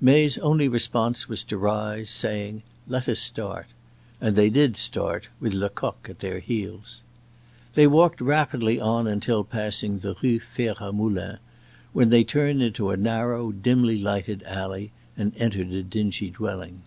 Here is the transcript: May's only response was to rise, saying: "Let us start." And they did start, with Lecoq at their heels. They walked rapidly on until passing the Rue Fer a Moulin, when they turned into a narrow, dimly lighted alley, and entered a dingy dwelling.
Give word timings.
May's 0.00 0.38
only 0.38 0.68
response 0.68 1.28
was 1.28 1.44
to 1.44 1.58
rise, 1.58 2.08
saying: 2.08 2.62
"Let 2.88 3.10
us 3.10 3.18
start." 3.18 3.66
And 4.22 4.34
they 4.36 4.48
did 4.48 4.74
start, 4.74 5.28
with 5.38 5.52
Lecoq 5.52 6.06
at 6.08 6.20
their 6.20 6.38
heels. 6.40 7.02
They 7.74 7.86
walked 7.86 8.22
rapidly 8.22 8.80
on 8.80 9.06
until 9.06 9.44
passing 9.44 9.98
the 9.98 10.16
Rue 10.22 10.40
Fer 10.40 10.72
a 10.80 10.94
Moulin, 10.94 11.36
when 11.92 12.08
they 12.08 12.24
turned 12.24 12.62
into 12.62 12.88
a 12.88 12.96
narrow, 12.96 13.52
dimly 13.52 13.98
lighted 13.98 14.42
alley, 14.44 14.92
and 15.14 15.36
entered 15.36 15.70
a 15.74 15.82
dingy 15.82 16.30
dwelling. 16.30 16.80